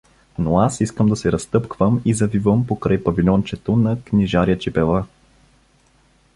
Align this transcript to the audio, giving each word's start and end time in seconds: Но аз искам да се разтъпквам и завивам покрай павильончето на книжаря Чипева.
Но 0.39 0.59
аз 0.59 0.81
искам 0.81 1.07
да 1.07 1.15
се 1.15 1.31
разтъпквам 1.31 2.01
и 2.05 2.13
завивам 2.13 2.67
покрай 2.67 3.03
павильончето 3.03 3.75
на 3.75 4.01
книжаря 4.01 4.57
Чипева. 4.59 5.05